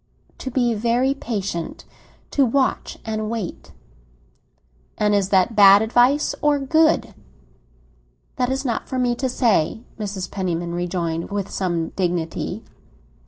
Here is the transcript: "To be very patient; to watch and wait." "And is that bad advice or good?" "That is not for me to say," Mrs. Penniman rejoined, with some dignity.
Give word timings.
"To 0.39 0.49
be 0.49 0.73
very 0.73 1.13
patient; 1.13 1.85
to 2.31 2.43
watch 2.43 2.97
and 3.05 3.29
wait." 3.29 3.71
"And 4.97 5.13
is 5.13 5.29
that 5.29 5.55
bad 5.55 5.83
advice 5.83 6.33
or 6.41 6.57
good?" 6.57 7.13
"That 8.37 8.49
is 8.49 8.65
not 8.65 8.89
for 8.89 8.97
me 8.97 9.13
to 9.13 9.29
say," 9.29 9.83
Mrs. 9.99 10.31
Penniman 10.31 10.73
rejoined, 10.73 11.29
with 11.29 11.51
some 11.51 11.89
dignity. 11.89 12.63